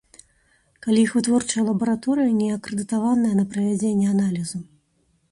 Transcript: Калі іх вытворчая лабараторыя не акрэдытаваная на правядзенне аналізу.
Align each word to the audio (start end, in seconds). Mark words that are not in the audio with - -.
Калі 0.85 0.99
іх 1.07 1.11
вытворчая 1.17 1.63
лабараторыя 1.67 2.31
не 2.37 2.47
акрэдытаваная 2.55 3.33
на 3.41 3.43
правядзенне 3.51 4.07
аналізу. 4.15 4.57